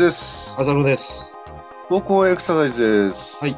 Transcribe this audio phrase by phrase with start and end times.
[0.00, 0.54] です。
[0.58, 1.30] 浅野です。
[1.90, 3.36] 僕はエクササイズです。
[3.36, 3.56] はい。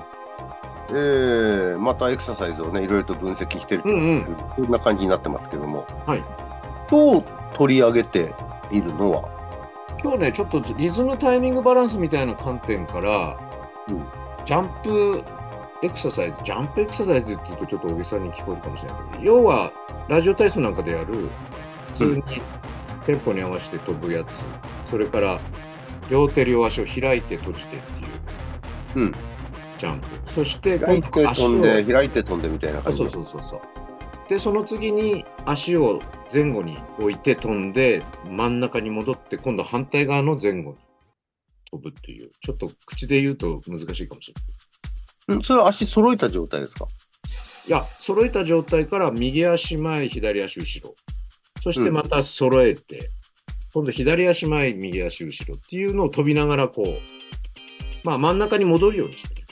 [0.90, 6.24] えー、またエクササイズをね、いろいろと分析してるという、うんうんこんな感じになってますけども、はい。
[6.90, 8.34] どう取り上げて
[8.72, 9.28] いるのは、
[10.02, 13.38] 今日ね、ちょっとリズムタイミングバランスみたいな観点から、
[13.88, 14.04] うん
[14.44, 15.22] ジャンプ
[15.84, 19.72] エクササイズ、ジャンプエクササイズって言うとちょっと大げさに聞こえるかもしれないけど、要は
[20.08, 21.28] ラジオ体操なんかでやる、
[21.88, 22.22] 普通に
[23.06, 24.42] テンポに合わせて飛ぶやつ、
[24.90, 25.40] それから
[26.12, 29.14] 両手両足を開いて閉じてっていううん、
[29.78, 30.06] ジャンプ。
[30.26, 33.02] そして開いて足を開いて飛んでみたいな感じ。
[33.02, 33.60] あそうそうそうそう。
[34.28, 40.76] で、その次に足を前後に置いて飛んで、真ん中に戻って、今度反対側の前後に
[41.70, 44.34] 飛ぶっていう、ちょっと口で言うと難しいかもしれ
[45.34, 45.38] ない。
[45.38, 46.86] うんそれは足揃えた状態ですか？
[47.66, 50.94] いや、揃えた状態から右足前、左足後ろ。
[51.62, 53.08] そしてまた揃えて、
[53.74, 56.86] 今度左足前、右足後ろっていうのを飛びながらこう、
[58.04, 59.42] まあ真ん中に戻るようにしてる。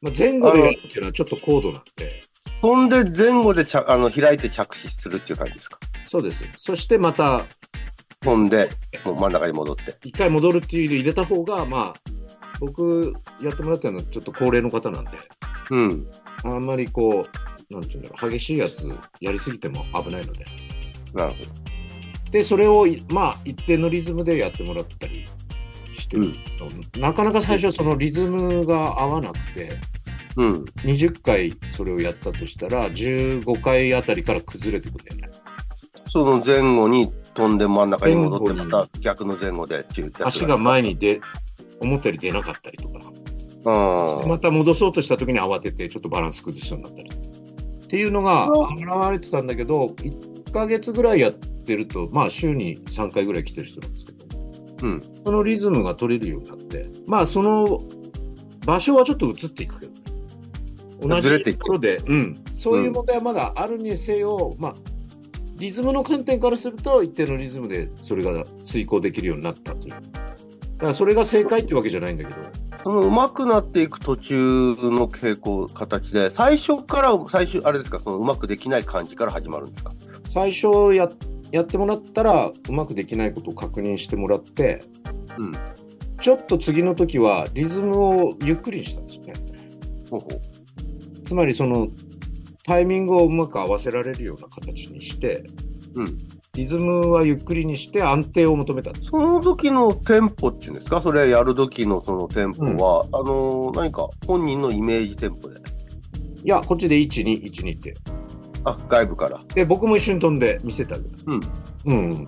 [0.00, 2.22] まあ、前後でやるっていうのはちょっと高度なんで、
[2.62, 5.78] 飛んで前後でちゃあの開いて着地するっていう感じですか？
[6.06, 6.44] そうです。
[6.56, 7.46] そしてまた
[8.20, 8.68] 飛んで、
[9.04, 9.96] もう真ん中に戻って。
[10.04, 11.94] 一回戻るっていう入れた方が、まあ、
[12.60, 15.10] 僕やってもらったのはちょっと高齢の方なんで、
[15.70, 16.06] うん。
[16.44, 17.24] あんまりこ
[17.70, 18.86] う、なんていうんだろう、激しいやつ
[19.20, 20.44] やりすぎても危ないので。
[21.14, 21.36] なるほ
[22.30, 25.26] で、それを、まあ、一定のリズムでやってもらったり
[25.96, 26.34] してる
[26.92, 29.78] と、なかなか最初そのリズムが合わなくて、
[30.36, 30.42] ど。
[30.44, 30.52] うん。
[30.84, 35.38] 20回それをやったとしたら、15回あたりから崩れてくるんだよね。
[36.10, 41.20] その前後に飛んで真ん中に戻って、また逆の前後でっていうやつ足が前に出、
[41.80, 43.00] 思ったより出なかったりとか。
[43.64, 44.28] うん。
[44.28, 54.18] また戻そうとした時に慌ててちょっとバランス崩しそうになったりっていうのが現れてたんだけど1ヶ月ぐらいやってるとまあ週に3回ぐらい来てる人なんですけど、
[54.82, 55.00] うん。
[55.24, 56.86] そのリズムが取れるようになって。
[57.06, 57.78] まあその
[58.66, 59.92] 場所はちょっと移っていくけど。
[61.08, 64.74] 同じところで、うん、そういう問題はまだあるにせよ、まあ
[65.56, 69.94] リズムの観点からすると一定のリズムでそれが遂行できるようになったという。
[69.94, 70.02] だか
[70.80, 72.40] らそれが正解ってわけじゃないんだけど。
[72.80, 79.90] その上手くなっていく途中の傾向、形で、最初から、最初、あれですか、その上手くできない感じから始まるんですか？
[80.24, 81.08] 最初や
[81.52, 84.80] やってもらったらうまくできないことを確認してもらって
[85.38, 85.52] うん。
[86.20, 89.32] ちょっと次の時はリズムをゆっくりにしたんですよね
[90.10, 90.28] ほうほ
[91.24, 91.88] つまりその
[92.64, 95.44] タイミングをうまく合わせられるような形にして
[95.94, 96.02] う。
[96.02, 96.18] うん。
[96.54, 101.00] リズムはゆっくりにして安定を求めたんですその時のテンポっていうんですか？
[101.00, 105.56] それやる時のそのテンポは、あのー何か本人のイメージテンポで。
[106.42, 107.94] いやこっちで1212って
[108.68, 109.38] あ、外部から。
[109.54, 111.40] で僕も一緒に飛んで見せてあげるうん。
[111.86, 112.10] うん。
[112.12, 112.26] うん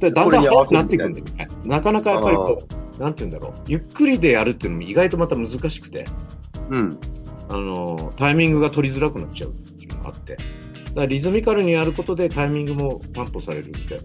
[0.00, 1.48] でだんだん速くなっていくんだよね。
[1.64, 2.58] なかなかやっぱりこ
[2.98, 3.60] うなんて言うんだろう。
[3.68, 6.04] ゆっくりでやるっていうのも意外とまた難しくて。
[6.70, 6.98] うん。
[7.50, 10.44] あのタイミングが取りづらくなっちゃうっていうのがあって、だか
[10.96, 14.04] らリズミカルにやることでタイミングも担保されるみたいな、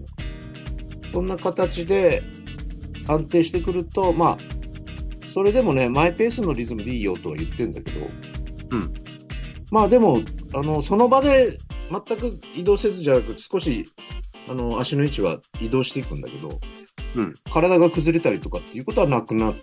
[1.12, 2.22] そんな形で
[3.08, 4.38] 安定してくると、まあ、
[5.32, 8.06] それでもね、マイペースのリズムでいいよとは言ってるんだけど、
[8.70, 8.94] うん。
[9.70, 10.20] まあでも
[10.54, 11.58] あの、その場で
[11.90, 13.84] 全く移動せずじゃなく、少し
[14.48, 16.48] あの足の位置は移動していくんだけど、
[17.16, 17.34] うん。
[17.52, 19.54] 体が崩れたりとかっていうことはなくなっ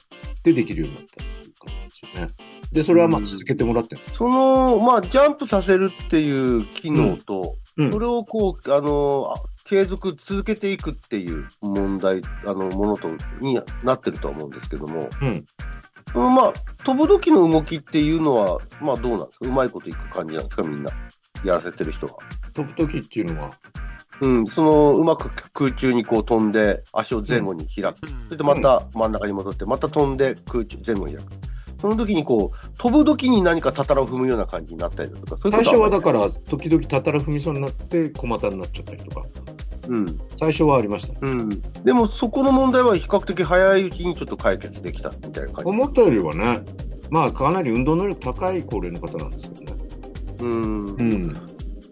[0.43, 2.33] てできるようになったっていう感じですよね。
[2.71, 3.95] で、それはまあ続けてもらって。
[3.95, 7.91] るんその、まあ、ジャンプさせるっていう機能と、うん。
[7.91, 9.33] それをこう、あの
[9.65, 13.09] 継続続けていくっていう問題、あの、ものと、
[13.41, 15.45] になってるとは思うんですけども、うん
[16.17, 19.47] そのまあ、飛ぶ時の動きっていうのは、まあどうなんですか？
[19.47, 20.63] うまいこといく感じなんですか？
[20.63, 20.89] みんな。
[21.45, 22.13] やらせてる人は。
[22.55, 23.51] 飛ぶ時っていうのは、
[24.21, 28.09] うん、その、うまく空中にこう飛んで、足を前後に開く。
[28.09, 31.31] それでまた真ん中に戻って、また飛んで空中、前後に開く。
[31.79, 39.25] その時にこう、飛ぶ時に何かたたらを踏むような感じになったりだとか、そういうと初はだから、時々たたら踏みそうになって、小股になっちゃったりとか、
[39.89, 40.19] うん。
[40.37, 41.19] 最初はありましたね。
[41.21, 41.61] うん。
[41.83, 45.69] でも、そこの問題は比較的早いうちにちょっと解決できたみたいな感じ。
[45.69, 46.59] 思ったよりはね、
[47.09, 49.83] まあ、かなり運動能力高い高齢の方なんですけどね。
[50.39, 50.85] うん。
[50.85, 51.35] うん。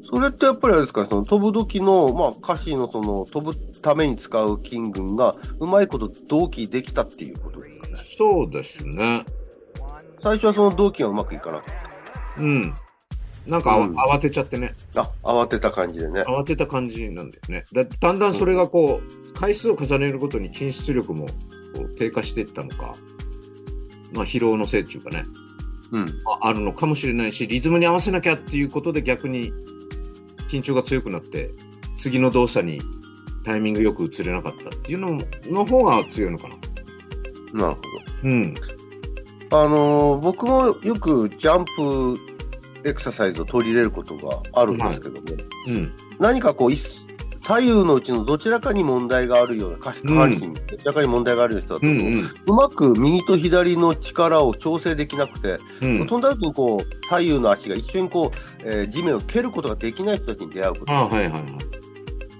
[0.03, 7.93] それってやっぱりあれですかね、その飛ぶ時の、まあ、下肢のその飛ぶために使う筋群がうまいこと同期できたっていうことですかね。
[8.17, 9.25] そうですね。
[10.25, 11.75] 最初はその同期がうまくいかなかっ
[12.39, 12.73] うん。
[13.45, 15.01] なんかあわ、うん慌てちゃってね、た。
[15.01, 16.21] あ、慌てた感じでね。
[16.21, 17.63] 慌てた感じなんだよね。
[17.71, 22.95] だだんだんそれがこう、回数を重ねるごとに筋出力もこう低下していったのか、
[24.13, 25.21] まあ、疲労のせいっていうかね、
[25.91, 26.05] うん。
[26.41, 29.53] ああるのかもしれないし、リズムに合わせなきゃっていうことで逆に
[30.49, 31.51] 緊張が強くなって、
[31.99, 32.81] 次の動作に
[33.43, 36.55] タイミングよく移れなかったっていうのの方が強いのかな。
[37.53, 37.81] うなるほ
[38.23, 38.55] うん。
[39.55, 39.61] ど。
[39.63, 42.19] あのー僕もよくジャンプ
[42.87, 45.21] エクササイズを取り入れることがあるんですけども、
[45.67, 45.93] うん。
[46.19, 51.89] 何かこう、い左右のうちのどちらかに問題があるような、下下半身、どちらかに問題があるような人だと、う。
[51.89, 56.07] うんまく右と左の力を調整できなくて、うん。
[56.07, 60.93] 飛んだ時にこう、左右の足が一緒にこう、えー地面を蹴ることができない人たちに出会うこと。
[60.93, 61.41] あはいはいはい。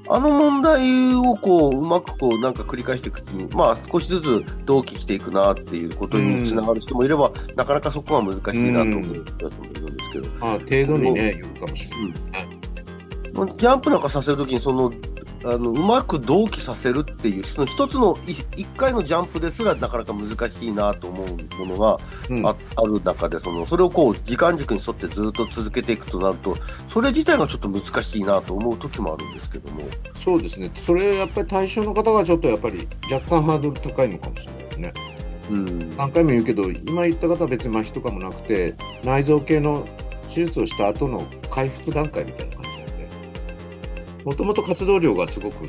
[0.08, 12.48] あの問題をこう、うまくこう、なんか繰り返していくうちに、まあ少しずつ同期していくなっていうことにつながる人もいれば、なかなかそこは難しいなと思う人たちもいるんですけど、あ程度にね、よるかもしれない。
[13.34, 14.92] まあジャンプなんかさせるときに、その、
[15.46, 18.32] あの、うまく同期させるっていう、その一つの、い
[18.62, 21.28] 一回のジャンプですらなかなか難しいなと思う
[21.60, 21.98] ものが
[22.30, 26.58] うんあ,、ある中で、その、それをこう、時間軸に沿ってずっと続けていくとなると、
[26.90, 29.84] それ自体がちょっと難しいなと思う時もあるんですけども。
[30.16, 30.72] そうですね。
[30.84, 34.94] それやっぱり対象の方がちょっとやっぱり若干ハードル高いのかもしれないですね。
[35.52, 35.96] うん。
[35.96, 39.88] 何回も言うけど、今言った方は別に麻痺とかもなくて、内臓系の
[40.34, 42.65] 手術をした後の回復段階みたいな感じ
[44.26, 45.68] もともと活動量がすごく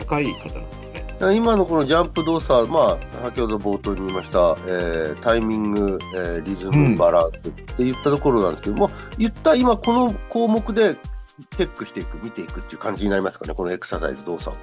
[0.00, 1.36] 高い方なんでね。
[1.36, 10.96] 今のこのジャンプ動作、まあ、先ほど冒頭に言いました、えータイミング、えーリズうんム、バランスって言ったところなんですけども、言った今この項目で
[11.56, 14.60] チェックしていく、見ていくっていう感じになりますかね、このエクササイズ動作を。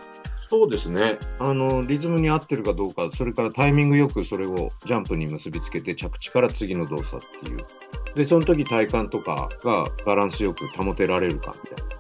[0.49, 1.17] そうですね。
[1.37, 7.57] あの、リズムに合ってるかどうか、それからタイミングよくそれをジャンプに結びつけて、着地から次の動作っていう。
[8.15, 11.95] で、その時体幹とかがバランスよく保てられるかみたいな。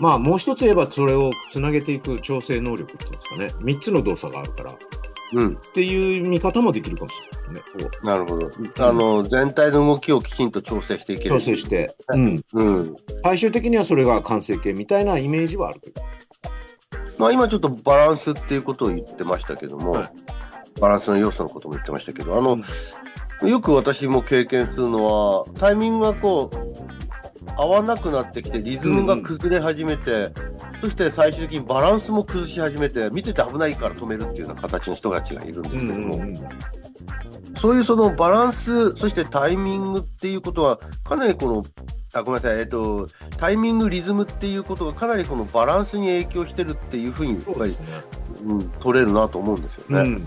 [0.00, 3.48] まあ、もう一つ言えば、それをつなげていく調整能力っていうんですかね。
[3.60, 4.72] 三つの動作があるから。
[4.72, 4.76] っ
[5.32, 7.84] うん、ていう見方もできるかもしれないですね。
[7.84, 8.50] こなるほど。
[8.88, 11.36] あの、全体の動きをきちんと調整していける。
[11.36, 11.94] う調整して。
[12.08, 12.44] うん。
[12.54, 12.96] うん。
[13.22, 16.02] 最終的にはそれが完成形みたいなイメージはあるというか。
[17.18, 20.10] まあ今ちょっとバランスっていうことを言ってましたけども、はい
[20.80, 22.56] バランスの要素のことも言ってましたけど、あの、
[23.48, 27.09] よく私も経験するのは、タイミングがこう、
[27.56, 30.30] 合わなくなってきて、リズムが崩れ始めて、
[30.80, 36.34] そして最終的にバランスも崩し始めて、見てて危ないから止めるっていうような形の人たちがいるんですけども、うん
[37.56, 41.62] そういうそのバランス、そしてタイミングっていうことは、かなりこの、
[42.14, 43.06] あ、ごめんなさい、えっと、
[43.36, 47.76] タイミング、リズムっていうことがかなりこのバランスに影響してるっていうふうに、やっぱり。
[48.44, 50.10] うん、取れるなと思うんですよね。
[50.10, 50.26] うん、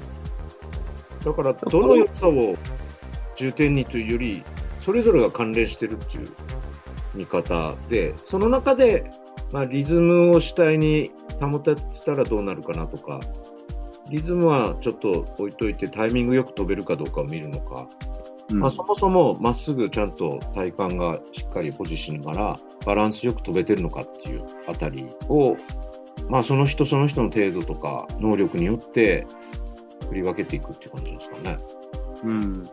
[1.24, 2.54] だからどの良さを
[3.36, 4.44] 重点にというより
[4.80, 6.28] それぞれが関連してるっていう
[7.14, 9.10] 見方でその中で、
[9.52, 11.76] まあ、リズムを主体に保て
[12.06, 13.20] たらどうなるかなとか
[14.10, 17.88] リズムはちょっと置いといてタイミングよく飛べるかどうかを見るのか、
[18.50, 22.56] うんまあ、そもそもまっすぐちゃんと体幹がしっかり保持しながら
[22.86, 25.56] バランスよく飛べてるのかっていうあたりを、
[26.30, 29.26] まあ、その人その人の程度とか能力によって
[30.10, 31.58] 振り分けていくっていう感じですかね。
[32.24, 32.64] うん。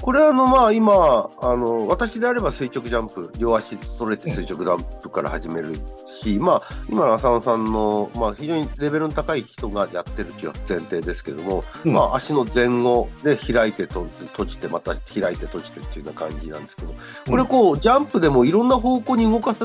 [0.00, 5.74] これはあの、まあ、今、あの、私であれば垂直ジャンプ、両足それて垂直ジャンプから始める
[6.22, 11.92] し、まあ、今の浅野さんの、まあ、非常にレベルの高い人がやってるっていう前提ですけども、うん。
[11.92, 16.94] まあ、足の前後で開いてと閉じて、また開いて閉じてっていうような感じなんですけど、
[17.28, 19.60] これこう、ジャンプでもいろんな方向に動かす、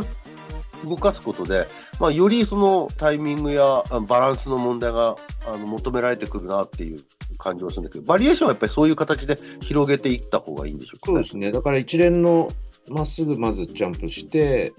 [0.86, 1.68] 動かすことで、
[2.00, 7.00] まあ、よりそのタイミングやあバランスの問題があの求められてくるなっていう
[7.40, 11.18] 感じはするんだけど、バリエーションはやっぱりそういう形で広げていった方がいいんでしょうかね。
[11.18, 11.52] そうですね。
[11.52, 12.50] だから一連の
[12.90, 14.74] まっすぐまずジャンプして、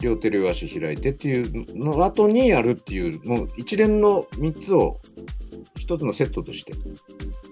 [0.00, 4.98] 両手両足開いてっていうの後にやるっていう、もう一連の3つを
[5.78, 6.72] 一つのセットとして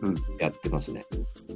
[0.03, 1.05] うんやってますね。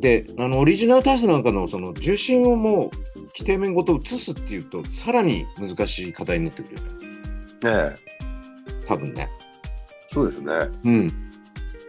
[0.00, 6.82] で、あの、オリジナル体操なんかのその重心をもう規定面ごと移すっていうと、さらに難しい課題になってくるよ
[7.72, 7.88] ね。
[7.88, 9.28] ねえ多分ね。
[10.12, 10.52] そうですね。
[10.84, 11.23] うん。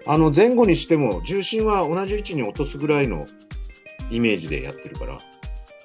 [0.08, 3.26] あの、前後にしても、重心は同じ位置に落とすぐらいの
[4.12, 5.18] イメージでやってるから。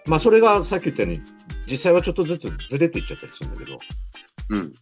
[0.06, 1.20] まあ、それがさっき言ったように、
[1.66, 3.78] 実際はちょっとずつずれていっちゃったりするんだけど、
[4.50, 4.72] うん。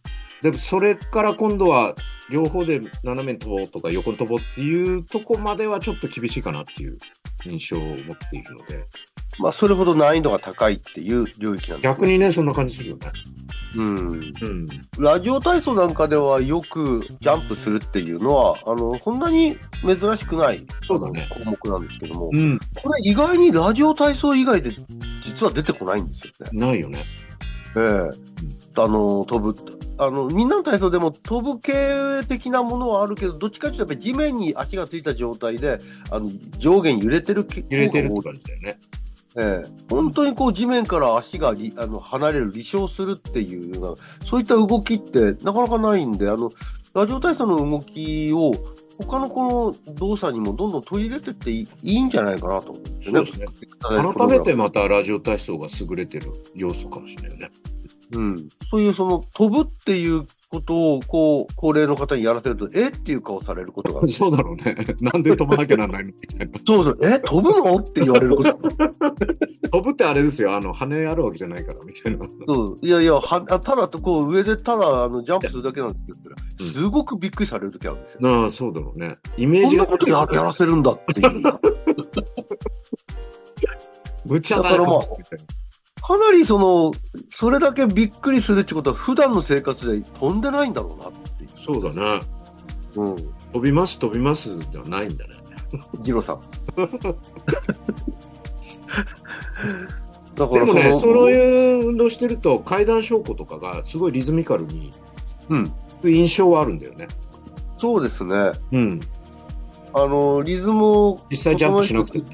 [0.41, 1.95] でもそれから今度は、
[2.29, 6.97] 両方で斜めに飛ぼうとか横に飛ぼうっていうとこまではちょっと厳しいかなっていう
[7.45, 8.85] 印象を持っているので、
[9.39, 12.05] まあ、それほど難易度が高いっていう領域なんです、逆。
[12.05, 13.11] にね、そんな感じするよね。
[13.75, 13.97] うん。
[13.97, 14.67] うん。
[14.97, 22.59] ラジオ体操なんかではよくジャンプするっていうのは、あの、こんなに珍しくないそうだね項目なんですけども、うん。
[22.83, 24.71] これ意外にラジオ体操以外で
[25.23, 26.67] 実は出てこないんですよね。
[26.67, 27.03] ないよね。
[27.77, 28.29] ええ
[28.77, 29.55] あの、飛ぶ。
[29.97, 35.79] あの、みんなの体操でも飛ぶ系的なものはあるけど、どっちかというとやっぱり地面に足がついた状態で、
[36.11, 38.79] あの、上下に揺れてる系揺れてるって感じだよね。
[39.37, 46.49] ええ本当にこう地面から足がりあの離れる、離床するっていうような、そういった動きってなかなかないんで、あの、
[46.93, 48.53] ラジオ体操の動きを
[49.05, 53.25] 他のこの動作にもどんどん取り入れてっていいんじゃないかなと思うんですよね。
[53.25, 57.51] そうです改めてまたラジオ体操が優れてる要素かもしれないよね。
[58.11, 62.87] うん、そういうその飛ぶっていうことをこう高齢の方にやらせるとえ？
[62.89, 64.75] っていう顔されることが そうだろうね。
[65.01, 66.59] なんで飛ばなきゃなんないのみたいな。
[66.65, 67.19] そうそうえ？
[67.19, 67.77] 飛ぶの？
[67.77, 68.57] って言われることが
[69.71, 70.55] 飛ぶってあれですよ。
[70.55, 72.25] あの、羽あるわけじゃないから、みたいな。
[72.47, 76.05] そういやいやはあただとこう上でただあのジャンプするだけなんです
[76.57, 78.19] けどすごくびっくりされる時あるんですよ。
[78.21, 79.13] なあ、そうだろうね。
[79.37, 81.43] イメージがこんなことややらせるんだっていう。
[84.25, 84.99] 無茶だだからまあ
[86.01, 86.91] かなりその、
[87.39, 91.49] それだけびっくりするってことは、普段の生活で飛んでないんだろうなっていう。
[91.55, 92.19] そうだね。
[92.97, 93.15] うん。
[93.53, 95.35] 飛びます、飛びますではないんだね。
[96.01, 96.41] ジロさん。
[100.35, 104.91] だからでもね、のそういう運動してると、階段昇降とかがすごいリズミカルに、
[105.47, 105.71] うん。
[106.03, 107.07] 印象はあるんだよね。
[107.79, 108.51] そうですね。
[108.73, 108.99] うん。
[109.93, 112.25] あの、リズムを、実際ジャンプしなくても。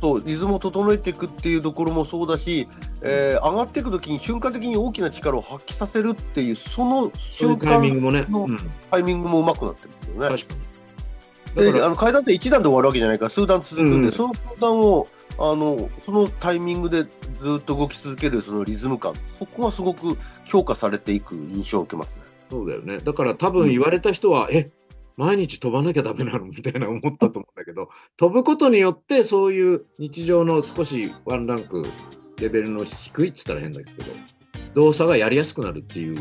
[0.00, 2.66] そう、リズムを整えていくっていうところもそうだし、
[3.02, 8.26] えー上がっていくときに瞬間的に大きな力を発揮させるっていう、その瞬うタイミン間グもね。
[8.28, 8.58] のうん。
[8.90, 10.28] タイミングも上手くなってるんですよね。
[10.28, 11.72] 確かに。
[11.72, 15.06] だで、あの階段って1段で終わるわけじゃないから、数段続くんで、うんうんその数段を、
[15.38, 17.08] あの、そのタイミングでず
[17.60, 22.22] っと動き続けるそのリズム感、そこはすごく評価されていく印象を受けますね。
[22.50, 22.98] そうだよね。
[22.98, 24.70] だから多分言われた人は、え、
[25.16, 26.46] 毎日飛ばなきゃダメなの？
[26.46, 31.84] みたいな思ったと思うんだけど、飛ぶことによってそういう日常の少しワンランク
[32.40, 34.10] レベルの低いって言ったら変ですけど、
[34.74, 36.18] 動作がやりやすくなるっていう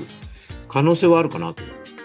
[0.67, 1.97] 可能性はあるかなと思います。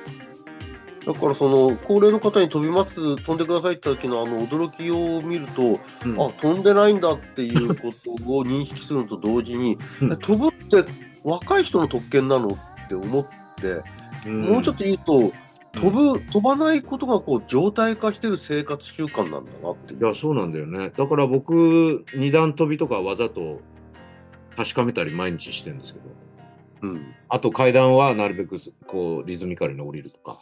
[1.06, 6.20] だからその、高齢の方に飛びます、飛んでくださいって時のあの驚きを見ると、うん。
[6.20, 10.12] あ、飛んでないんだっていうことを認識するのと同時に、うん。
[10.12, 10.84] え飛ぶって
[11.24, 13.26] 若い人の特権なのって思っ
[13.56, 13.82] て、
[14.28, 15.32] もうちょっと言うと、
[15.72, 20.92] 飛ぶ、飛ばないことがこう状態化してる生活習慣なんだなっていや、そうなんだよね。
[20.96, 23.60] だから僕、二段跳びとかわざと
[24.56, 26.04] 確かめたり毎日してるんですけど、
[26.82, 27.14] うん。
[27.28, 28.56] あと階段はなるべく
[28.86, 30.40] こうリズミカルに降りるとか、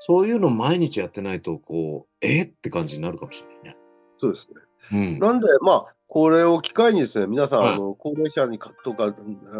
[0.00, 3.76] そういうの毎日やってないと、こう、えって感じになるかもしれないね。
[4.18, 4.60] そうですね。
[4.90, 5.18] うん。
[5.20, 9.14] なんで、まあ、これを機会にですね、皆さん、はいあの高齢者にかとか、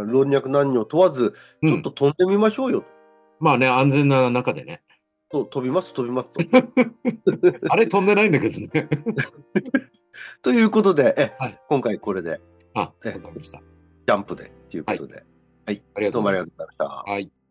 [0.07, 2.87] 老若男女問わず、ちょっと飛んでみましょうよと。
[3.39, 4.83] まあね、安全な中でね。
[5.31, 6.41] そう飛びます、飛びますと。
[7.71, 8.89] あれ飛んでないんだけどね。
[10.43, 12.41] ということで、えはい今回これで、
[12.75, 13.59] あ、わかえりました。
[13.59, 15.25] ジャンプでということで、
[15.67, 16.85] ありがとうございますどうもありがとうございました。
[17.13, 17.42] はい。